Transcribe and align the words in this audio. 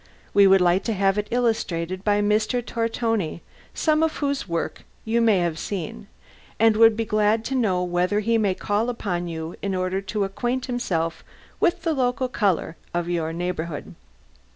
We 0.33 0.47
would 0.47 0.61
like 0.61 0.83
to 0.85 0.93
have 0.95 1.19
it 1.19 1.27
illustrated 1.29 2.03
by 2.03 2.21
Mr. 2.21 2.65
Tortoni, 2.65 3.41
some 3.75 4.01
of 4.01 4.17
whose 4.17 4.47
work 4.49 4.83
you 5.05 5.21
may 5.21 5.37
have 5.37 5.59
seen, 5.59 6.07
and 6.59 6.75
would 6.75 6.97
be 6.97 7.05
glad 7.05 7.45
to 7.45 7.53
know 7.55 7.83
whether 7.83 8.19
he 8.19 8.39
may 8.39 8.55
call 8.55 8.89
upon 8.89 9.27
you 9.27 9.55
in 9.61 9.75
order 9.75 10.01
to 10.01 10.23
acquaint 10.23 10.65
himself 10.65 11.23
with 11.59 11.83
the 11.83 11.93
local 11.93 12.29
colour 12.29 12.77
of 12.95 13.09
your 13.09 13.31
neighbourhood. 13.31 13.93